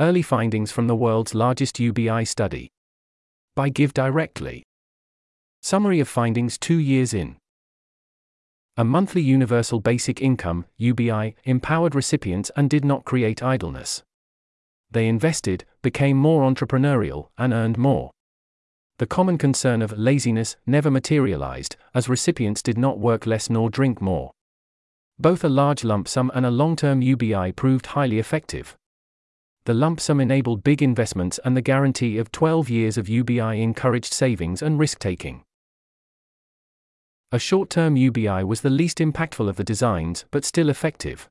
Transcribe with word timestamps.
Early 0.00 0.22
findings 0.22 0.70
from 0.70 0.86
the 0.86 0.94
world's 0.94 1.34
largest 1.34 1.80
UBI 1.80 2.24
study. 2.24 2.70
By 3.56 3.68
GiveDirectly. 3.68 4.62
Summary 5.60 5.98
of 5.98 6.08
findings 6.08 6.56
two 6.56 6.78
years 6.78 7.12
in. 7.12 7.34
A 8.76 8.84
monthly 8.84 9.22
universal 9.22 9.80
basic 9.80 10.22
income, 10.22 10.66
UBI, 10.76 11.34
empowered 11.42 11.96
recipients 11.96 12.52
and 12.54 12.70
did 12.70 12.84
not 12.84 13.04
create 13.04 13.42
idleness. 13.42 14.04
They 14.88 15.08
invested, 15.08 15.64
became 15.82 16.16
more 16.16 16.48
entrepreneurial, 16.48 17.30
and 17.36 17.52
earned 17.52 17.76
more. 17.76 18.12
The 18.98 19.06
common 19.08 19.36
concern 19.36 19.82
of 19.82 19.98
laziness 19.98 20.54
never 20.64 20.92
materialized, 20.92 21.74
as 21.92 22.08
recipients 22.08 22.62
did 22.62 22.78
not 22.78 23.00
work 23.00 23.26
less 23.26 23.50
nor 23.50 23.68
drink 23.68 24.00
more. 24.00 24.30
Both 25.18 25.42
a 25.42 25.48
large 25.48 25.82
lump 25.82 26.06
sum 26.06 26.30
and 26.36 26.46
a 26.46 26.52
long 26.52 26.76
term 26.76 27.02
UBI 27.02 27.50
proved 27.50 27.86
highly 27.86 28.20
effective. 28.20 28.76
The 29.68 29.74
lump 29.74 30.00
sum 30.00 30.18
enabled 30.18 30.64
big 30.64 30.82
investments, 30.82 31.38
and 31.44 31.54
the 31.54 31.60
guarantee 31.60 32.16
of 32.16 32.32
12 32.32 32.70
years 32.70 32.96
of 32.96 33.06
UBI 33.06 33.60
encouraged 33.60 34.14
savings 34.14 34.62
and 34.62 34.78
risk 34.78 34.98
taking. 34.98 35.42
A 37.32 37.38
short 37.38 37.68
term 37.68 37.94
UBI 37.94 38.44
was 38.44 38.62
the 38.62 38.70
least 38.70 38.96
impactful 38.96 39.46
of 39.46 39.56
the 39.56 39.64
designs, 39.64 40.24
but 40.30 40.46
still 40.46 40.70
effective. 40.70 41.28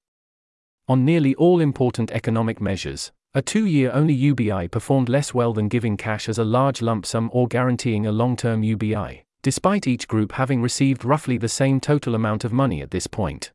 On 0.87 1.03
nearly 1.03 1.33
all 1.33 1.59
important 1.59 2.11
economic 2.11 2.61
measures, 2.61 3.11
a 3.33 3.41
two 3.41 3.65
year 3.65 3.89
only 3.91 4.13
UBI 4.13 4.67
performed 4.67 5.09
less 5.09 5.33
well 5.33 5.51
than 5.51 5.67
giving 5.67 5.97
cash 5.97 6.29
as 6.29 6.37
a 6.37 6.43
large 6.43 6.79
lump 6.83 7.07
sum 7.07 7.31
or 7.33 7.47
guaranteeing 7.47 8.05
a 8.05 8.11
long 8.11 8.35
term 8.35 8.61
UBI, 8.61 9.23
despite 9.41 9.87
each 9.87 10.07
group 10.07 10.33
having 10.33 10.61
received 10.61 11.03
roughly 11.03 11.39
the 11.39 11.49
same 11.49 11.79
total 11.79 12.13
amount 12.13 12.43
of 12.43 12.53
money 12.53 12.83
at 12.83 12.91
this 12.91 13.07
point. 13.07 13.51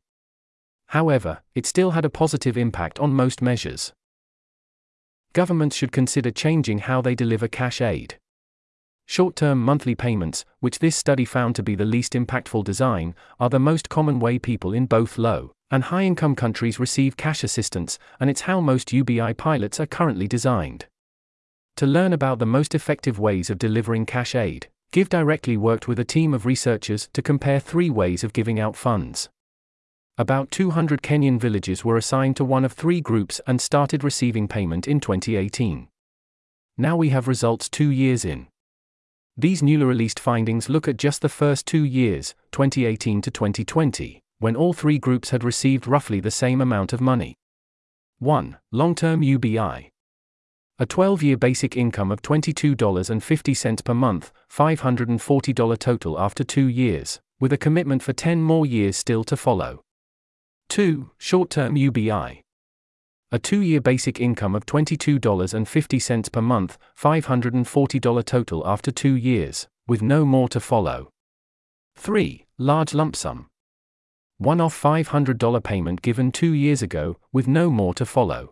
However, 0.87 1.41
it 1.55 1.65
still 1.65 1.91
had 1.91 2.03
a 2.03 2.09
positive 2.09 2.57
impact 2.57 2.99
on 2.99 3.13
most 3.13 3.41
measures. 3.41 3.93
Governments 5.33 5.75
should 5.75 5.91
consider 5.91 6.29
changing 6.29 6.79
how 6.79 7.01
they 7.01 7.15
deliver 7.15 7.47
cash 7.47 7.81
aid. 7.81 8.17
Short 9.05 9.35
term 9.35 9.61
monthly 9.61 9.95
payments, 9.95 10.45
which 10.59 10.79
this 10.79 10.95
study 10.95 11.25
found 11.25 11.55
to 11.55 11.63
be 11.63 11.75
the 11.75 11.85
least 11.85 12.13
impactful 12.13 12.63
design, 12.63 13.15
are 13.39 13.49
the 13.49 13.59
most 13.59 13.89
common 13.89 14.19
way 14.19 14.39
people 14.39 14.73
in 14.73 14.85
both 14.85 15.17
low 15.17 15.51
and 15.73 15.85
high 15.85 16.03
income 16.03 16.35
countries 16.35 16.79
receive 16.79 17.17
cash 17.17 17.43
assistance, 17.43 17.97
and 18.19 18.29
it's 18.29 18.41
how 18.41 18.61
most 18.61 18.93
UBI 18.93 19.33
pilots 19.33 19.79
are 19.79 19.87
currently 19.87 20.27
designed. 20.27 20.85
To 21.77 21.87
learn 21.87 22.13
about 22.13 22.37
the 22.37 22.45
most 22.45 22.75
effective 22.75 23.17
ways 23.17 23.49
of 23.49 23.57
delivering 23.57 24.05
cash 24.05 24.35
aid, 24.35 24.67
GiveDirectly 24.91 25.57
worked 25.57 25.87
with 25.87 25.97
a 25.97 26.05
team 26.05 26.35
of 26.35 26.45
researchers 26.45 27.09
to 27.13 27.23
compare 27.23 27.59
three 27.59 27.89
ways 27.89 28.23
of 28.23 28.33
giving 28.33 28.59
out 28.59 28.75
funds. 28.75 29.29
About 30.15 30.51
200 30.51 31.01
Kenyan 31.01 31.39
villages 31.39 31.83
were 31.83 31.97
assigned 31.97 32.35
to 32.35 32.45
one 32.45 32.63
of 32.63 32.73
three 32.73 33.01
groups 33.01 33.41
and 33.47 33.59
started 33.59 34.03
receiving 34.03 34.47
payment 34.47 34.87
in 34.87 34.99
2018. 34.99 35.87
Now 36.77 36.95
we 36.95 37.09
have 37.09 37.27
results 37.27 37.67
two 37.67 37.89
years 37.89 38.23
in. 38.23 38.45
These 39.35 39.63
newly 39.63 39.85
released 39.85 40.19
findings 40.19 40.69
look 40.69 40.87
at 40.87 40.97
just 40.97 41.23
the 41.23 41.29
first 41.29 41.65
two 41.65 41.83
years, 41.83 42.35
2018 42.51 43.23
to 43.23 43.31
2020, 43.31 44.21
when 44.37 44.55
all 44.55 44.71
three 44.71 44.99
groups 44.99 45.31
had 45.31 45.43
received 45.43 45.87
roughly 45.87 46.19
the 46.19 46.29
same 46.29 46.61
amount 46.61 46.93
of 46.93 47.01
money. 47.01 47.33
1. 48.19 48.57
Long 48.71 48.93
term 48.93 49.23
UBI. 49.23 49.89
A 50.77 50.85
12 50.85 51.23
year 51.23 51.37
basic 51.37 51.75
income 51.75 52.11
of 52.11 52.21
$22.50 52.21 53.83
per 53.83 53.93
month, 53.95 54.31
$540 54.51 55.79
total 55.79 56.19
after 56.19 56.43
two 56.43 56.67
years, 56.67 57.19
with 57.39 57.51
a 57.51 57.57
commitment 57.57 58.03
for 58.03 58.13
10 58.13 58.43
more 58.43 58.67
years 58.67 58.95
still 58.95 59.23
to 59.23 59.35
follow. 59.35 59.82
2. 60.73 61.11
Short 61.19 61.51
term 61.51 61.77
UBI. 61.77 62.41
A 63.31 63.37
two 63.37 63.61
year 63.61 63.79
basic 63.79 64.19
income 64.19 64.55
of 64.55 64.65
$22.50 64.65 66.31
per 66.31 66.41
month, 66.41 66.79
$540 66.99 68.25
total 68.25 68.67
after 68.67 68.89
two 68.89 69.13
years, 69.13 69.67
with 69.87 70.01
no 70.01 70.25
more 70.25 70.49
to 70.49 70.59
follow. 70.59 71.11
3. 71.95 72.47
Large 72.57 72.95
lump 72.95 73.15
sum. 73.15 73.45
One 74.39 74.59
off 74.59 74.81
$500 74.81 75.63
payment 75.63 76.01
given 76.01 76.31
two 76.31 76.53
years 76.53 76.81
ago, 76.81 77.17
with 77.31 77.47
no 77.47 77.69
more 77.69 77.93
to 77.93 78.03
follow. 78.03 78.49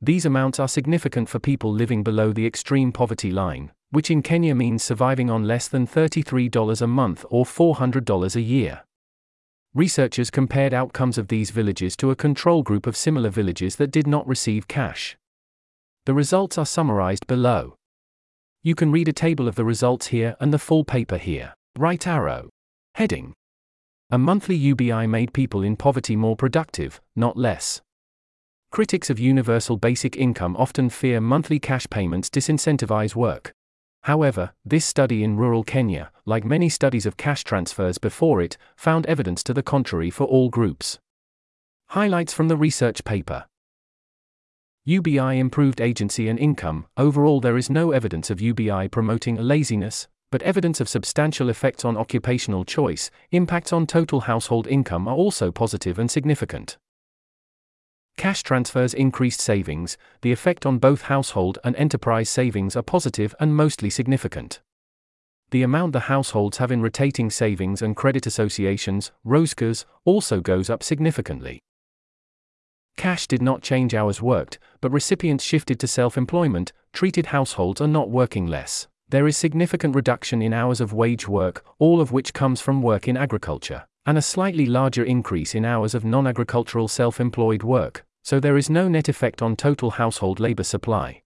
These 0.00 0.24
amounts 0.24 0.60
are 0.60 0.68
significant 0.68 1.28
for 1.28 1.40
people 1.40 1.72
living 1.72 2.04
below 2.04 2.32
the 2.32 2.46
extreme 2.46 2.92
poverty 2.92 3.32
line, 3.32 3.72
which 3.90 4.08
in 4.08 4.22
Kenya 4.22 4.54
means 4.54 4.84
surviving 4.84 5.30
on 5.30 5.48
less 5.48 5.66
than 5.66 5.84
$33 5.84 6.80
a 6.80 6.86
month 6.86 7.24
or 7.28 7.44
$400 7.44 8.36
a 8.36 8.40
year. 8.40 8.85
Researchers 9.76 10.30
compared 10.30 10.72
outcomes 10.72 11.18
of 11.18 11.28
these 11.28 11.50
villages 11.50 11.98
to 11.98 12.10
a 12.10 12.16
control 12.16 12.62
group 12.62 12.86
of 12.86 12.96
similar 12.96 13.28
villages 13.28 13.76
that 13.76 13.90
did 13.90 14.06
not 14.06 14.26
receive 14.26 14.68
cash. 14.68 15.18
The 16.06 16.14
results 16.14 16.56
are 16.56 16.64
summarized 16.64 17.26
below. 17.26 17.76
You 18.62 18.74
can 18.74 18.90
read 18.90 19.06
a 19.06 19.12
table 19.12 19.46
of 19.46 19.54
the 19.54 19.66
results 19.66 20.06
here 20.06 20.34
and 20.40 20.50
the 20.50 20.58
full 20.58 20.82
paper 20.82 21.18
here. 21.18 21.52
Right 21.76 22.06
arrow. 22.06 22.48
Heading. 22.94 23.34
A 24.10 24.16
monthly 24.16 24.56
UBI 24.56 25.06
made 25.06 25.34
people 25.34 25.62
in 25.62 25.76
poverty 25.76 26.16
more 26.16 26.36
productive, 26.36 26.98
not 27.14 27.36
less. 27.36 27.82
Critics 28.70 29.10
of 29.10 29.20
universal 29.20 29.76
basic 29.76 30.16
income 30.16 30.56
often 30.56 30.88
fear 30.88 31.20
monthly 31.20 31.58
cash 31.58 31.86
payments 31.90 32.30
disincentivize 32.30 33.14
work. 33.14 33.52
However, 34.06 34.52
this 34.64 34.84
study 34.84 35.24
in 35.24 35.36
rural 35.36 35.64
Kenya, 35.64 36.12
like 36.26 36.44
many 36.44 36.68
studies 36.68 37.06
of 37.06 37.16
cash 37.16 37.42
transfers 37.42 37.98
before 37.98 38.40
it, 38.40 38.56
found 38.76 39.04
evidence 39.06 39.42
to 39.42 39.52
the 39.52 39.64
contrary 39.64 40.10
for 40.10 40.22
all 40.22 40.48
groups. 40.48 41.00
Highlights 41.88 42.32
from 42.32 42.46
the 42.46 42.56
research 42.56 43.02
paper 43.02 43.46
UBI 44.84 45.40
improved 45.40 45.80
agency 45.80 46.28
and 46.28 46.38
income. 46.38 46.86
Overall, 46.96 47.40
there 47.40 47.56
is 47.56 47.68
no 47.68 47.90
evidence 47.90 48.30
of 48.30 48.40
UBI 48.40 48.86
promoting 48.92 49.34
laziness, 49.34 50.06
but 50.30 50.42
evidence 50.42 50.80
of 50.80 50.88
substantial 50.88 51.48
effects 51.48 51.84
on 51.84 51.96
occupational 51.96 52.64
choice, 52.64 53.10
impacts 53.32 53.72
on 53.72 53.88
total 53.88 54.20
household 54.20 54.68
income 54.68 55.08
are 55.08 55.16
also 55.16 55.50
positive 55.50 55.98
and 55.98 56.12
significant. 56.12 56.78
Cash 58.16 58.42
transfers 58.42 58.94
increased 58.94 59.40
savings, 59.40 59.98
the 60.22 60.32
effect 60.32 60.64
on 60.64 60.78
both 60.78 61.02
household 61.02 61.58
and 61.62 61.76
enterprise 61.76 62.30
savings 62.30 62.74
are 62.74 62.82
positive 62.82 63.34
and 63.38 63.54
mostly 63.54 63.90
significant. 63.90 64.60
The 65.50 65.62
amount 65.62 65.92
the 65.92 66.00
households 66.00 66.56
have 66.56 66.72
in 66.72 66.82
rotating 66.82 67.30
savings 67.30 67.82
and 67.82 67.94
credit 67.94 68.26
associations, 68.26 69.12
ROSCAs, 69.24 69.84
also 70.04 70.40
goes 70.40 70.70
up 70.70 70.82
significantly. 70.82 71.60
Cash 72.96 73.26
did 73.26 73.42
not 73.42 73.62
change 73.62 73.94
hours 73.94 74.22
worked, 74.22 74.58
but 74.80 74.90
recipients 74.90 75.44
shifted 75.44 75.78
to 75.80 75.86
self 75.86 76.16
employment, 76.16 76.72
treated 76.94 77.26
households 77.26 77.80
are 77.80 77.86
not 77.86 78.08
working 78.08 78.46
less. 78.46 78.88
There 79.10 79.28
is 79.28 79.36
significant 79.36 79.94
reduction 79.94 80.40
in 80.40 80.54
hours 80.54 80.80
of 80.80 80.94
wage 80.94 81.28
work, 81.28 81.64
all 81.78 82.00
of 82.00 82.10
which 82.10 82.32
comes 82.32 82.62
from 82.62 82.82
work 82.82 83.06
in 83.06 83.16
agriculture, 83.16 83.84
and 84.06 84.16
a 84.16 84.22
slightly 84.22 84.64
larger 84.64 85.04
increase 85.04 85.54
in 85.54 85.66
hours 85.66 85.94
of 85.94 86.04
non 86.04 86.26
agricultural 86.26 86.88
self 86.88 87.20
employed 87.20 87.62
work, 87.62 88.05
so 88.26 88.40
there 88.40 88.56
is 88.56 88.68
no 88.68 88.88
net 88.88 89.08
effect 89.08 89.40
on 89.40 89.54
total 89.54 89.92
household 89.92 90.40
labor 90.40 90.64
supply. 90.64 91.22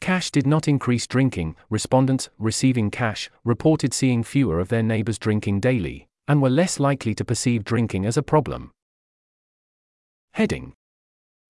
Cash 0.00 0.30
did 0.30 0.46
not 0.46 0.66
increase 0.66 1.06
drinking, 1.06 1.54
respondents 1.68 2.30
receiving 2.38 2.90
cash 2.90 3.28
reported 3.44 3.92
seeing 3.92 4.22
fewer 4.22 4.58
of 4.58 4.70
their 4.70 4.82
neighbors 4.82 5.18
drinking 5.18 5.60
daily, 5.60 6.08
and 6.26 6.40
were 6.40 6.48
less 6.48 6.80
likely 6.80 7.14
to 7.14 7.22
perceive 7.22 7.64
drinking 7.64 8.06
as 8.06 8.16
a 8.16 8.22
problem. 8.22 8.70
Heading 10.32 10.72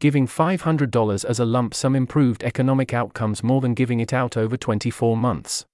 Giving 0.00 0.26
$500 0.26 1.24
as 1.24 1.38
a 1.38 1.44
lump 1.44 1.72
sum 1.72 1.94
improved 1.94 2.42
economic 2.42 2.92
outcomes 2.92 3.44
more 3.44 3.60
than 3.60 3.72
giving 3.72 4.00
it 4.00 4.12
out 4.12 4.36
over 4.36 4.56
24 4.56 5.16
months. 5.16 5.64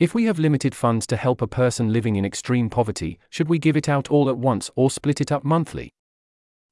If 0.00 0.16
we 0.16 0.24
have 0.24 0.40
limited 0.40 0.74
funds 0.74 1.06
to 1.06 1.16
help 1.16 1.40
a 1.40 1.46
person 1.46 1.92
living 1.92 2.16
in 2.16 2.24
extreme 2.24 2.70
poverty, 2.70 3.20
should 3.28 3.48
we 3.48 3.60
give 3.60 3.76
it 3.76 3.88
out 3.88 4.10
all 4.10 4.28
at 4.28 4.36
once 4.36 4.68
or 4.74 4.90
split 4.90 5.20
it 5.20 5.30
up 5.30 5.44
monthly? 5.44 5.92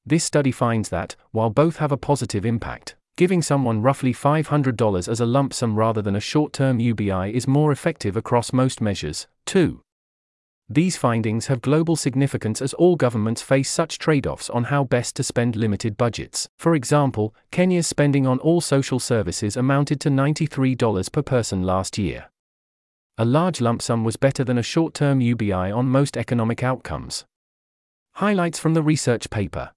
This 0.05 0.23
study 0.23 0.51
finds 0.51 0.89
that, 0.89 1.15
while 1.31 1.49
both 1.49 1.77
have 1.77 1.91
a 1.91 1.97
positive 1.97 2.45
impact, 2.45 2.95
giving 3.15 3.41
someone 3.41 3.81
roughly 3.81 4.13
$500 4.13 5.07
as 5.07 5.19
a 5.19 5.25
lump 5.25 5.53
sum 5.53 5.75
rather 5.75 6.01
than 6.01 6.15
a 6.15 6.21
short 6.21 6.53
term 6.53 6.79
UBI 6.79 7.35
is 7.35 7.47
more 7.47 7.71
effective 7.71 8.15
across 8.15 8.53
most 8.53 8.81
measures, 8.81 9.27
too. 9.45 9.81
These 10.71 10.97
findings 10.97 11.47
have 11.47 11.61
global 11.61 11.95
significance 11.95 12.61
as 12.61 12.75
all 12.75 12.95
governments 12.95 13.41
face 13.41 13.71
such 13.71 13.97
trade 13.97 14.27
offs 14.27 14.51
on 14.51 14.65
how 14.65 14.83
best 14.83 15.15
to 15.15 15.23
spend 15.23 15.55
limited 15.55 15.97
budgets. 15.97 16.47
For 16.59 16.75
example, 16.75 17.33
Kenya's 17.51 17.87
spending 17.87 18.27
on 18.27 18.37
all 18.39 18.61
social 18.61 18.99
services 18.99 19.57
amounted 19.57 19.99
to 20.01 20.09
$93 20.09 21.11
per 21.11 21.23
person 21.23 21.63
last 21.63 21.97
year. 21.97 22.29
A 23.17 23.25
large 23.25 23.61
lump 23.61 23.81
sum 23.81 24.03
was 24.03 24.15
better 24.15 24.43
than 24.43 24.59
a 24.59 24.63
short 24.63 24.93
term 24.93 25.21
UBI 25.21 25.71
on 25.71 25.89
most 25.89 26.15
economic 26.15 26.63
outcomes. 26.63 27.25
Highlights 28.13 28.59
from 28.59 28.75
the 28.75 28.83
research 28.83 29.29
paper 29.31 29.71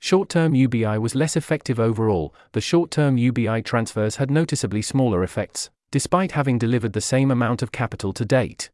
Short 0.00 0.28
term 0.28 0.54
UBI 0.54 0.98
was 0.98 1.14
less 1.14 1.36
effective 1.36 1.80
overall, 1.80 2.34
the 2.52 2.60
short 2.60 2.90
term 2.90 3.18
UBI 3.18 3.62
transfers 3.62 4.16
had 4.16 4.30
noticeably 4.30 4.82
smaller 4.82 5.22
effects, 5.22 5.70
despite 5.90 6.32
having 6.32 6.58
delivered 6.58 6.92
the 6.92 7.00
same 7.00 7.30
amount 7.30 7.62
of 7.62 7.72
capital 7.72 8.12
to 8.12 8.24
date. 8.24 8.70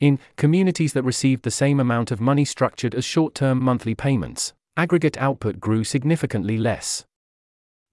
In 0.00 0.20
communities 0.36 0.92
that 0.92 1.02
received 1.02 1.42
the 1.42 1.50
same 1.50 1.80
amount 1.80 2.12
of 2.12 2.20
money 2.20 2.44
structured 2.44 2.94
as 2.94 3.04
short 3.04 3.34
term 3.34 3.62
monthly 3.62 3.96
payments, 3.96 4.52
aggregate 4.76 5.18
output 5.18 5.58
grew 5.58 5.82
significantly 5.82 6.56
less. 6.56 7.04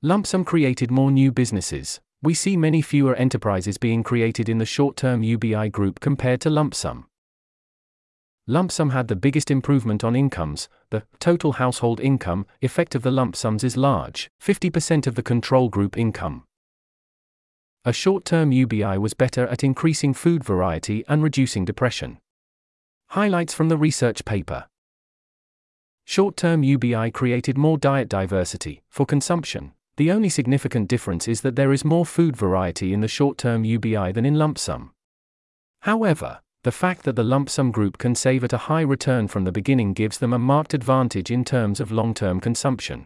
Lump 0.03 0.27
sum 0.27 0.45
created 0.45 0.91
more 0.91 1.09
new 1.09 1.31
businesses. 1.31 1.99
We 2.21 2.35
see 2.35 2.57
many 2.57 2.83
fewer 2.83 3.15
enterprises 3.15 3.79
being 3.79 4.03
created 4.03 4.49
in 4.49 4.59
the 4.59 4.65
short 4.65 4.95
term 4.95 5.23
UBI 5.23 5.69
group 5.69 5.99
compared 5.99 6.41
to 6.41 6.51
lump 6.51 6.75
sum. 6.75 7.07
Lump 8.47 8.71
sum 8.71 8.91
had 8.91 9.07
the 9.07 9.15
biggest 9.15 9.49
improvement 9.49 10.03
on 10.03 10.15
incomes. 10.15 10.69
The 10.91 11.03
total 11.19 11.53
household 11.53 11.99
income 11.99 12.45
effect 12.61 12.93
of 12.93 13.01
the 13.01 13.09
lump 13.09 13.35
sums 13.35 13.63
is 13.63 13.75
large 13.75 14.29
50% 14.39 15.07
of 15.07 15.15
the 15.15 15.23
control 15.23 15.67
group 15.67 15.97
income. 15.97 16.43
A 17.85 17.91
short 17.91 18.23
term 18.23 18.51
UBI 18.51 18.99
was 18.99 19.15
better 19.15 19.47
at 19.47 19.63
increasing 19.63 20.13
food 20.13 20.43
variety 20.43 21.03
and 21.07 21.23
reducing 21.23 21.65
depression. 21.65 22.19
Highlights 23.09 23.53
from 23.53 23.69
the 23.69 23.77
research 23.77 24.25
paper 24.25 24.65
Short 26.03 26.37
term 26.37 26.63
UBI 26.63 27.09
created 27.09 27.57
more 27.57 27.79
diet 27.79 28.09
diversity 28.09 28.83
for 28.89 29.07
consumption. 29.07 29.73
The 29.97 30.11
only 30.11 30.29
significant 30.29 30.87
difference 30.87 31.27
is 31.27 31.41
that 31.41 31.55
there 31.55 31.73
is 31.73 31.83
more 31.83 32.05
food 32.05 32.37
variety 32.37 32.93
in 32.93 33.01
the 33.01 33.07
short 33.07 33.39
term 33.39 33.65
UBI 33.65 34.11
than 34.11 34.25
in 34.25 34.35
lump 34.35 34.59
sum. 34.59 34.91
However, 35.81 36.41
the 36.65 36.71
fact 36.71 37.03
that 37.03 37.15
the 37.15 37.23
lump 37.23 37.47
sum 37.47 37.69
group 37.69 37.99
can 37.99 38.15
save 38.15 38.43
at 38.43 38.51
a 38.51 38.57
high 38.57 38.81
return 38.81 39.27
from 39.27 39.43
the 39.43 39.51
beginning 39.51 39.93
gives 39.93 40.17
them 40.17 40.33
a 40.33 40.39
marked 40.39 40.73
advantage 40.73 41.29
in 41.29 41.45
terms 41.45 41.79
of 41.79 41.91
long 41.91 42.11
term 42.11 42.39
consumption. 42.39 43.05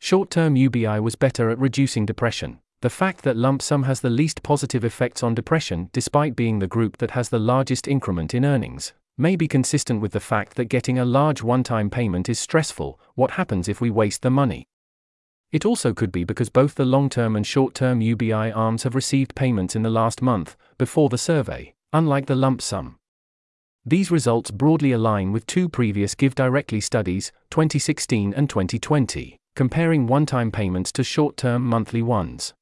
Short 0.00 0.28
term 0.28 0.56
UBI 0.56 0.98
was 0.98 1.14
better 1.14 1.48
at 1.48 1.60
reducing 1.60 2.04
depression. 2.04 2.58
The 2.80 2.90
fact 2.90 3.22
that 3.22 3.36
lump 3.36 3.62
sum 3.62 3.84
has 3.84 4.00
the 4.00 4.10
least 4.10 4.42
positive 4.42 4.84
effects 4.84 5.22
on 5.22 5.36
depression, 5.36 5.90
despite 5.92 6.34
being 6.34 6.58
the 6.58 6.66
group 6.66 6.96
that 6.96 7.12
has 7.12 7.28
the 7.28 7.38
largest 7.38 7.86
increment 7.86 8.34
in 8.34 8.44
earnings, 8.44 8.94
may 9.16 9.36
be 9.36 9.46
consistent 9.46 10.00
with 10.00 10.10
the 10.10 10.18
fact 10.18 10.56
that 10.56 10.64
getting 10.64 10.98
a 10.98 11.04
large 11.04 11.40
one 11.44 11.62
time 11.62 11.88
payment 11.88 12.28
is 12.28 12.40
stressful. 12.40 12.98
What 13.14 13.32
happens 13.32 13.68
if 13.68 13.80
we 13.80 13.90
waste 13.90 14.22
the 14.22 14.30
money? 14.30 14.66
It 15.52 15.64
also 15.64 15.94
could 15.94 16.10
be 16.10 16.24
because 16.24 16.50
both 16.50 16.74
the 16.74 16.84
long 16.84 17.10
term 17.10 17.36
and 17.36 17.46
short 17.46 17.74
term 17.74 18.00
UBI 18.00 18.50
arms 18.50 18.82
have 18.82 18.96
received 18.96 19.36
payments 19.36 19.76
in 19.76 19.84
the 19.84 19.88
last 19.88 20.20
month, 20.20 20.56
before 20.78 21.08
the 21.08 21.16
survey 21.16 21.76
unlike 21.92 22.26
the 22.26 22.34
lump 22.34 22.60
sum. 22.62 22.96
These 23.84 24.10
results 24.10 24.50
broadly 24.50 24.92
align 24.92 25.32
with 25.32 25.46
two 25.46 25.68
previous 25.68 26.14
GiveDirectly 26.14 26.82
studies, 26.82 27.32
2016 27.50 28.34
and 28.34 28.50
2020, 28.50 29.38
comparing 29.56 30.06
one 30.06 30.26
time 30.26 30.50
payments 30.50 30.92
to 30.92 31.02
short 31.02 31.36
term 31.36 31.64
monthly 31.64 32.02
ones. 32.02 32.52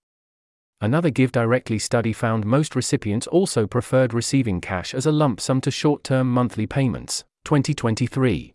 Another 0.81 1.11
GiveDirectly 1.11 1.81
study 1.81 2.13
found 2.13 2.45
most 2.45 2.77
recipients 2.77 3.27
also 3.27 3.67
preferred 3.67 4.13
receiving 4.13 4.61
cash 4.61 4.95
as 4.95 5.07
a 5.07 5.13
lump 5.13 5.41
sum 5.41 5.61
to 5.63 5.71
short 5.71 6.05
term 6.05 6.31
monthly 6.31 6.67
payments, 6.67 7.25
2023. 7.45 8.53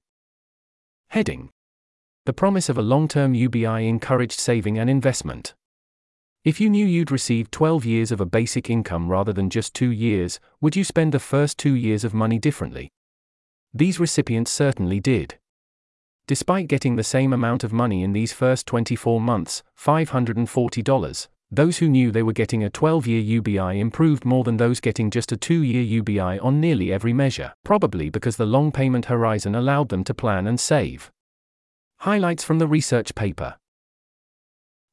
Heading 1.09 1.49
The 2.25 2.33
promise 2.33 2.69
of 2.69 2.77
a 2.77 2.83
long 2.83 3.07
term 3.07 3.33
UBI 3.33 3.87
encouraged 3.87 4.39
saving 4.39 4.77
and 4.77 4.89
investment. 4.89 5.55
If 6.43 6.59
you 6.59 6.71
knew 6.71 6.87
you'd 6.87 7.11
receive 7.11 7.51
12 7.51 7.85
years 7.85 8.11
of 8.11 8.19
a 8.19 8.25
basic 8.25 8.67
income 8.67 9.09
rather 9.09 9.31
than 9.31 9.51
just 9.51 9.75
two 9.75 9.91
years, 9.91 10.39
would 10.59 10.75
you 10.75 10.83
spend 10.83 11.11
the 11.11 11.19
first 11.19 11.59
two 11.59 11.75
years 11.75 12.03
of 12.03 12.15
money 12.15 12.39
differently? 12.39 12.89
These 13.75 13.99
recipients 13.99 14.49
certainly 14.49 14.99
did. 14.99 15.37
Despite 16.25 16.67
getting 16.67 16.95
the 16.95 17.03
same 17.03 17.31
amount 17.31 17.63
of 17.63 17.71
money 17.71 18.01
in 18.01 18.13
these 18.13 18.33
first 18.33 18.65
24 18.65 19.21
months, 19.21 19.61
$540, 19.79 21.27
those 21.51 21.77
who 21.77 21.87
knew 21.87 22.09
they 22.09 22.23
were 22.23 22.33
getting 22.33 22.63
a 22.63 22.71
12 22.71 23.05
year 23.05 23.21
UBI 23.21 23.79
improved 23.79 24.25
more 24.25 24.43
than 24.43 24.57
those 24.57 24.79
getting 24.79 25.11
just 25.11 25.31
a 25.31 25.37
two 25.37 25.61
year 25.61 25.83
UBI 25.83 26.39
on 26.39 26.59
nearly 26.59 26.91
every 26.91 27.13
measure, 27.13 27.53
probably 27.63 28.09
because 28.09 28.37
the 28.37 28.47
long 28.47 28.71
payment 28.71 29.05
horizon 29.05 29.53
allowed 29.53 29.89
them 29.89 30.03
to 30.05 30.13
plan 30.15 30.47
and 30.47 30.59
save. 30.59 31.11
Highlights 31.99 32.43
from 32.43 32.57
the 32.57 32.67
research 32.67 33.13
paper 33.13 33.57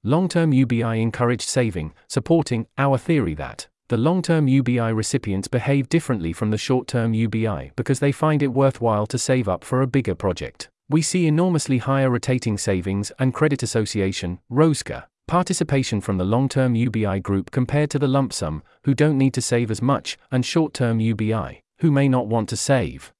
Long 0.04 0.28
term 0.28 0.52
UBI 0.52 1.02
encouraged 1.02 1.48
saving, 1.48 1.92
supporting 2.06 2.68
our 2.78 2.96
theory 2.96 3.34
that 3.34 3.66
the 3.88 3.96
long 3.96 4.22
term 4.22 4.46
UBI 4.46 4.92
recipients 4.92 5.48
behave 5.48 5.88
differently 5.88 6.32
from 6.32 6.52
the 6.52 6.56
short 6.56 6.86
term 6.86 7.14
UBI 7.14 7.72
because 7.74 7.98
they 7.98 8.12
find 8.12 8.40
it 8.40 8.48
worthwhile 8.48 9.08
to 9.08 9.18
save 9.18 9.48
up 9.48 9.64
for 9.64 9.82
a 9.82 9.88
bigger 9.88 10.14
project. 10.14 10.68
We 10.88 11.02
see 11.02 11.26
enormously 11.26 11.78
higher 11.78 12.10
rotating 12.10 12.58
savings 12.58 13.10
and 13.18 13.34
credit 13.34 13.64
association, 13.64 14.38
ROSCA, 14.52 15.06
participation 15.26 16.00
from 16.00 16.16
the 16.16 16.24
long 16.24 16.48
term 16.48 16.76
UBI 16.76 17.18
group 17.18 17.50
compared 17.50 17.90
to 17.90 17.98
the 17.98 18.06
lump 18.06 18.32
sum, 18.32 18.62
who 18.84 18.94
don't 18.94 19.18
need 19.18 19.34
to 19.34 19.42
save 19.42 19.68
as 19.68 19.82
much, 19.82 20.16
and 20.30 20.46
short 20.46 20.74
term 20.74 21.00
UBI, 21.00 21.64
who 21.80 21.90
may 21.90 22.08
not 22.08 22.28
want 22.28 22.48
to 22.50 22.56
save. 22.56 23.12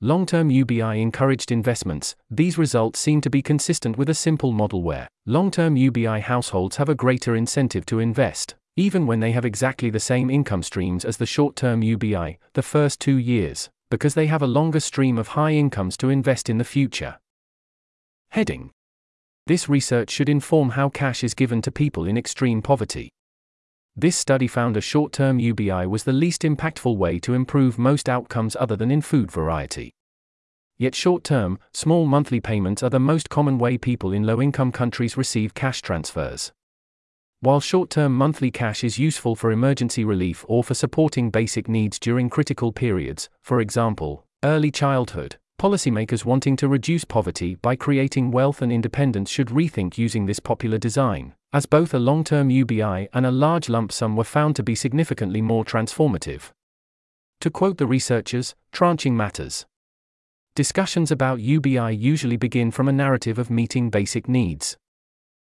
Long 0.00 0.26
term 0.26 0.48
UBI 0.48 1.02
encouraged 1.02 1.50
investments. 1.50 2.14
These 2.30 2.56
results 2.56 3.00
seem 3.00 3.20
to 3.20 3.28
be 3.28 3.42
consistent 3.42 3.98
with 3.98 4.08
a 4.08 4.14
simple 4.14 4.52
model 4.52 4.80
where 4.80 5.08
long 5.26 5.50
term 5.50 5.76
UBI 5.76 6.20
households 6.20 6.76
have 6.76 6.88
a 6.88 6.94
greater 6.94 7.34
incentive 7.34 7.84
to 7.86 7.98
invest, 7.98 8.54
even 8.76 9.08
when 9.08 9.18
they 9.18 9.32
have 9.32 9.44
exactly 9.44 9.90
the 9.90 9.98
same 9.98 10.30
income 10.30 10.62
streams 10.62 11.04
as 11.04 11.16
the 11.16 11.26
short 11.26 11.56
term 11.56 11.82
UBI, 11.82 12.38
the 12.52 12.62
first 12.62 13.00
two 13.00 13.16
years, 13.16 13.70
because 13.90 14.14
they 14.14 14.28
have 14.28 14.40
a 14.40 14.46
longer 14.46 14.78
stream 14.78 15.18
of 15.18 15.28
high 15.28 15.54
incomes 15.54 15.96
to 15.96 16.10
invest 16.10 16.48
in 16.48 16.58
the 16.58 16.64
future. 16.64 17.18
Heading 18.28 18.70
This 19.48 19.68
research 19.68 20.10
should 20.10 20.28
inform 20.28 20.70
how 20.70 20.90
cash 20.90 21.24
is 21.24 21.34
given 21.34 21.60
to 21.62 21.72
people 21.72 22.04
in 22.04 22.16
extreme 22.16 22.62
poverty. 22.62 23.10
This 24.00 24.14
study 24.14 24.46
found 24.46 24.76
a 24.76 24.80
short 24.80 25.10
term 25.10 25.40
UBI 25.40 25.84
was 25.88 26.04
the 26.04 26.12
least 26.12 26.42
impactful 26.42 26.96
way 26.96 27.18
to 27.18 27.34
improve 27.34 27.80
most 27.80 28.08
outcomes 28.08 28.54
other 28.54 28.76
than 28.76 28.92
in 28.92 29.00
food 29.00 29.28
variety. 29.28 29.90
Yet 30.76 30.94
short 30.94 31.24
term, 31.24 31.58
small 31.72 32.06
monthly 32.06 32.38
payments 32.38 32.84
are 32.84 32.90
the 32.90 33.00
most 33.00 33.28
common 33.28 33.58
way 33.58 33.76
people 33.76 34.12
in 34.12 34.22
low 34.22 34.40
income 34.40 34.70
countries 34.70 35.16
receive 35.16 35.52
cash 35.52 35.82
transfers. 35.82 36.52
While 37.40 37.58
short 37.58 37.90
term 37.90 38.14
monthly 38.14 38.52
cash 38.52 38.84
is 38.84 39.00
useful 39.00 39.34
for 39.34 39.50
emergency 39.50 40.04
relief 40.04 40.44
or 40.46 40.62
for 40.62 40.74
supporting 40.74 41.32
basic 41.32 41.68
needs 41.68 41.98
during 41.98 42.30
critical 42.30 42.70
periods, 42.70 43.28
for 43.40 43.60
example, 43.60 44.24
early 44.44 44.70
childhood, 44.70 45.38
policymakers 45.60 46.24
wanting 46.24 46.54
to 46.58 46.68
reduce 46.68 47.04
poverty 47.04 47.56
by 47.56 47.74
creating 47.74 48.30
wealth 48.30 48.62
and 48.62 48.70
independence 48.70 49.28
should 49.28 49.48
rethink 49.48 49.98
using 49.98 50.26
this 50.26 50.38
popular 50.38 50.78
design 50.78 51.34
as 51.52 51.66
both 51.66 51.94
a 51.94 51.98
long 51.98 52.24
term 52.24 52.50
UBI 52.50 53.08
and 53.12 53.24
a 53.24 53.30
large 53.30 53.68
lump 53.68 53.90
sum 53.90 54.16
were 54.16 54.24
found 54.24 54.54
to 54.56 54.62
be 54.62 54.74
significantly 54.74 55.40
more 55.40 55.64
transformative. 55.64 56.50
To 57.40 57.50
quote 57.50 57.78
the 57.78 57.86
researchers, 57.86 58.54
tranching 58.72 59.16
matters. 59.16 59.64
Discussions 60.54 61.10
about 61.10 61.40
UBI 61.40 61.94
usually 61.94 62.36
begin 62.36 62.70
from 62.70 62.88
a 62.88 62.92
narrative 62.92 63.38
of 63.38 63.48
meeting 63.48 63.90
basic 63.90 64.28
needs. 64.28 64.76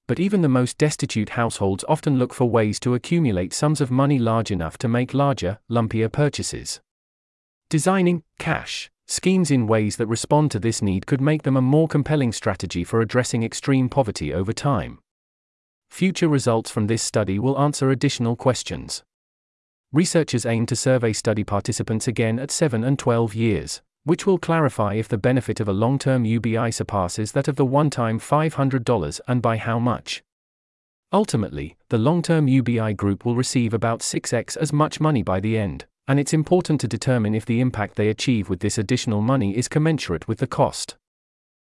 But 0.07 0.19
even 0.19 0.41
the 0.41 0.49
most 0.49 0.77
destitute 0.77 1.29
households 1.29 1.85
often 1.87 2.19
look 2.19 2.33
for 2.33 2.49
ways 2.49 2.79
to 2.81 2.95
accumulate 2.95 3.53
sums 3.53 3.79
of 3.79 3.91
money 3.91 4.19
large 4.19 4.51
enough 4.51 4.77
to 4.79 4.87
make 4.87 5.13
larger, 5.13 5.59
lumpier 5.71 6.11
purchases. 6.11 6.81
Designing 7.69 8.23
cash 8.39 8.91
schemes 9.07 9.49
in 9.49 9.67
ways 9.67 9.97
that 9.97 10.07
respond 10.07 10.51
to 10.51 10.59
this 10.59 10.81
need 10.81 11.07
could 11.07 11.21
make 11.21 11.43
them 11.43 11.57
a 11.57 11.61
more 11.61 11.87
compelling 11.87 12.31
strategy 12.31 12.83
for 12.83 13.01
addressing 13.01 13.41
extreme 13.43 13.89
poverty 13.89 14.33
over 14.33 14.51
time. 14.51 14.99
Future 15.89 16.29
results 16.29 16.71
from 16.71 16.87
this 16.87 17.03
study 17.03 17.39
will 17.39 17.59
answer 17.59 17.89
additional 17.89 18.35
questions. 18.35 19.03
Researchers 19.91 20.45
aim 20.45 20.65
to 20.67 20.75
survey 20.75 21.11
study 21.11 21.43
participants 21.43 22.07
again 22.07 22.39
at 22.39 22.51
7 22.51 22.83
and 22.83 22.97
12 22.97 23.35
years, 23.35 23.81
which 24.03 24.25
will 24.25 24.37
clarify 24.37 24.93
if 24.93 25.07
the 25.07 25.17
benefit 25.17 25.59
of 25.59 25.67
a 25.67 25.73
long 25.73 25.99
term 25.99 26.25
UBI 26.25 26.71
surpasses 26.71 27.31
that 27.33 27.47
of 27.47 27.55
the 27.55 27.65
one 27.65 27.89
time 27.89 28.19
$500 28.19 29.19
and 29.27 29.41
by 29.41 29.57
how 29.57 29.79
much. 29.79 30.23
Ultimately, 31.11 31.75
the 31.89 31.97
long 31.97 32.21
term 32.21 32.47
UBI 32.47 32.93
group 32.93 33.25
will 33.25 33.35
receive 33.35 33.73
about 33.73 34.01
6x 34.01 34.55
as 34.57 34.71
much 34.71 35.01
money 35.01 35.23
by 35.23 35.39
the 35.39 35.57
end, 35.57 35.85
and 36.07 36.19
it's 36.19 36.33
important 36.33 36.79
to 36.81 36.87
determine 36.87 37.33
if 37.33 37.45
the 37.45 37.59
impact 37.59 37.95
they 37.95 38.09
achieve 38.09 38.47
with 38.47 38.59
this 38.59 38.77
additional 38.77 39.21
money 39.21 39.57
is 39.57 39.67
commensurate 39.67 40.27
with 40.27 40.37
the 40.37 40.47
cost. 40.47 40.97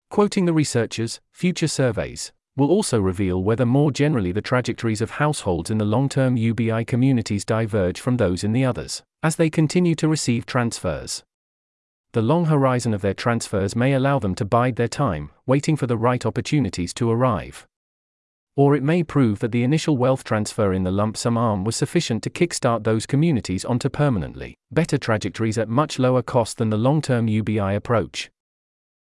Quoting 0.10 0.46
the 0.46 0.54
researchers, 0.54 1.20
future 1.32 1.68
surveys, 1.68 2.32
will 2.56 2.70
also 2.70 3.00
reveal 3.00 3.44
whether 3.44 3.66
more 3.66 3.92
generally 3.92 4.32
the 4.32 4.42
trajectories 4.42 5.02
of 5.02 5.12
households 5.12 5.72
in 5.72 5.78
the 5.78 5.86
long 5.86 6.08
term 6.08 6.38
UBI 6.38 6.86
communities 6.86 7.44
diverge 7.44 8.00
from 8.00 8.18
those 8.18 8.44
in 8.44 8.54
the 8.54 8.64
others, 8.64 9.02
as 9.24 9.36
they 9.36 9.50
continue 9.50 9.96
to 9.96 10.08
receive 10.08 10.46
transfers. 10.46 11.24
The 12.14 12.22
long 12.22 12.46
horizon 12.46 12.94
of 12.94 13.02
their 13.02 13.16
transfers 13.16 13.76
may 13.76 13.94
allow 13.94 14.20
them 14.20 14.36
to 14.36 14.46
bide 14.46 14.76
their 14.76 14.88
time, 14.88 15.32
waiting 15.48 15.76
for 15.76 15.88
the 15.88 15.98
right 15.98 16.24
opportunities 16.26 16.94
to 16.96 17.10
arrive. 17.10 17.66
Or 18.56 18.76
it 18.76 18.84
may 18.84 19.02
prove 19.02 19.40
that 19.40 19.52
the 19.52 19.64
initial 19.64 19.98
wealth 19.98 20.24
transfer 20.24 20.74
in 20.74 20.84
the 20.84 20.92
lump 20.92 21.18
sum 21.18 21.40
arm 21.40 21.64
was 21.64 21.76
sufficient 21.76 22.22
to 22.22 22.30
kickstart 22.30 22.84
those 22.84 23.08
communities 23.08 23.66
onto 23.66 23.90
permanently 23.90 24.56
better 24.72 25.00
trajectories 25.00 25.58
at 25.58 25.70
much 25.70 25.98
lower 25.98 26.22
cost 26.22 26.60
than 26.60 26.70
the 26.70 26.78
long 26.78 27.02
term 27.02 27.28
UBI 27.28 27.74
approach. 27.74 28.30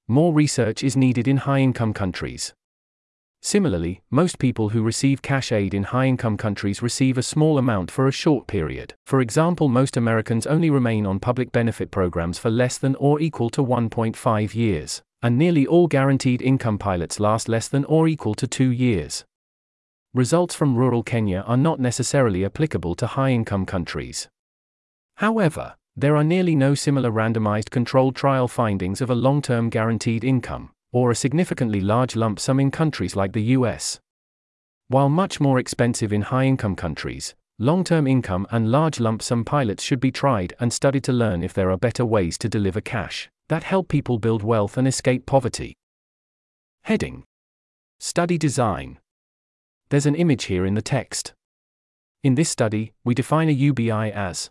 More 0.06 0.32
research 0.32 0.84
is 0.84 0.96
needed 0.96 1.26
in 1.26 1.38
high 1.38 1.58
income 1.58 1.92
countries. 1.92 2.54
Similarly, 3.44 4.02
most 4.08 4.38
people 4.38 4.68
who 4.68 4.84
receive 4.84 5.20
cash 5.20 5.50
aid 5.50 5.74
in 5.74 5.82
high 5.82 6.06
income 6.06 6.36
countries 6.36 6.80
receive 6.80 7.18
a 7.18 7.24
small 7.24 7.58
amount 7.58 7.90
for 7.90 8.06
a 8.06 8.12
short 8.12 8.46
period. 8.46 8.94
For 9.04 9.20
example, 9.20 9.68
most 9.68 9.96
Americans 9.96 10.46
only 10.46 10.70
remain 10.70 11.06
on 11.06 11.18
public 11.18 11.50
benefit 11.50 11.90
programs 11.90 12.38
for 12.38 12.50
less 12.50 12.78
than 12.78 12.94
or 12.94 13.20
equal 13.20 13.50
to 13.50 13.62
1.5 13.62 14.54
years, 14.54 15.02
and 15.22 15.36
nearly 15.36 15.66
all 15.66 15.88
guaranteed 15.88 16.40
income 16.40 16.78
pilots 16.78 17.18
last 17.18 17.48
less 17.48 17.66
than 17.66 17.84
or 17.86 18.06
equal 18.06 18.36
to 18.36 18.46
two 18.46 18.70
years. 18.70 19.24
Results 20.14 20.54
from 20.54 20.76
rural 20.76 21.02
Kenya 21.02 21.40
are 21.44 21.56
not 21.56 21.80
necessarily 21.80 22.44
applicable 22.44 22.94
to 22.94 23.08
high 23.08 23.30
income 23.30 23.66
countries. 23.66 24.28
However, 25.16 25.74
there 25.96 26.16
are 26.16 26.24
nearly 26.24 26.54
no 26.54 26.76
similar 26.76 27.10
randomized 27.10 27.70
controlled 27.70 28.14
trial 28.14 28.46
findings 28.46 29.00
of 29.00 29.10
a 29.10 29.16
long 29.16 29.42
term 29.42 29.68
guaranteed 29.68 30.22
income, 30.22 30.70
or 30.92 31.10
a 31.10 31.16
significantly 31.16 31.80
large 31.80 32.14
lump 32.14 32.38
sum 32.38 32.60
in 32.60 32.70
countries 32.70 33.16
like 33.16 33.32
the 33.32 33.56
US. 33.56 33.98
While 34.88 35.08
much 35.08 35.40
more 35.40 35.58
expensive 35.58 36.12
in 36.12 36.22
high 36.22 36.44
income 36.44 36.76
countries, 36.76 37.34
long 37.58 37.82
term 37.82 38.06
income 38.06 38.46
and 38.50 38.70
large 38.70 39.00
lump 39.00 39.22
sum 39.22 39.44
pilots 39.44 39.82
should 39.82 40.00
be 40.00 40.12
tried 40.12 40.54
and 40.60 40.72
studied 40.72 41.04
to 41.04 41.12
learn 41.12 41.42
if 41.42 41.54
there 41.54 41.70
are 41.70 41.78
better 41.78 42.04
ways 42.04 42.36
to 42.38 42.48
deliver 42.48 42.80
cash 42.80 43.30
that 43.48 43.64
help 43.64 43.88
people 43.88 44.18
build 44.18 44.42
wealth 44.42 44.76
and 44.76 44.86
escape 44.86 45.26
poverty. 45.26 45.74
Heading 46.84 47.24
Study 48.00 48.38
Design 48.38 48.98
There's 49.90 50.06
an 50.06 50.14
image 50.14 50.44
here 50.44 50.66
in 50.66 50.74
the 50.74 50.82
text. 50.82 51.34
In 52.22 52.34
this 52.34 52.50
study, 52.50 52.92
we 53.04 53.14
define 53.14 53.48
a 53.48 53.52
UBI 53.52 54.12
as 54.12 54.50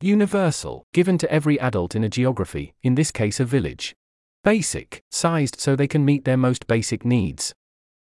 universal, 0.00 0.84
given 0.92 1.18
to 1.18 1.30
every 1.30 1.58
adult 1.60 1.94
in 1.94 2.04
a 2.04 2.08
geography, 2.08 2.74
in 2.82 2.94
this 2.94 3.10
case 3.10 3.40
a 3.40 3.44
village. 3.44 3.94
Basic, 4.44 5.02
sized 5.10 5.60
so 5.60 5.74
they 5.74 5.88
can 5.88 6.04
meet 6.04 6.24
their 6.24 6.36
most 6.36 6.66
basic 6.66 7.04
needs. 7.04 7.52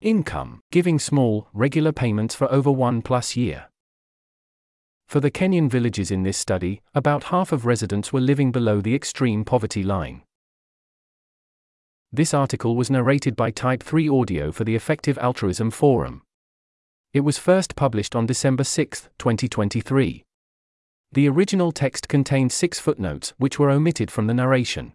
Income, 0.00 0.60
giving 0.70 0.98
small, 0.98 1.48
regular 1.52 1.92
payments 1.92 2.34
for 2.34 2.50
over 2.52 2.70
one 2.70 3.02
plus 3.02 3.36
year. 3.36 3.70
For 5.06 5.20
the 5.20 5.30
Kenyan 5.30 5.70
villages 5.70 6.10
in 6.10 6.22
this 6.22 6.36
study, 6.36 6.82
about 6.94 7.24
half 7.24 7.52
of 7.52 7.66
residents 7.66 8.12
were 8.12 8.20
living 8.20 8.52
below 8.52 8.80
the 8.80 8.94
extreme 8.94 9.44
poverty 9.44 9.82
line. 9.82 10.22
This 12.12 12.34
article 12.34 12.76
was 12.76 12.90
narrated 12.90 13.36
by 13.36 13.50
Type 13.50 13.82
3 13.82 14.08
Audio 14.08 14.52
for 14.52 14.64
the 14.64 14.74
Effective 14.74 15.18
Altruism 15.18 15.70
Forum. 15.70 16.22
It 17.12 17.20
was 17.20 17.38
first 17.38 17.76
published 17.76 18.16
on 18.16 18.26
December 18.26 18.64
6, 18.64 19.08
2023. 19.18 20.24
The 21.12 21.28
original 21.28 21.70
text 21.70 22.08
contained 22.08 22.50
six 22.50 22.80
footnotes 22.80 23.34
which 23.38 23.58
were 23.58 23.70
omitted 23.70 24.10
from 24.10 24.26
the 24.26 24.34
narration. 24.34 24.94